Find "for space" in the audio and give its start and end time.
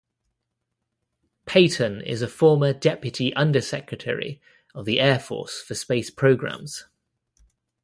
5.61-6.09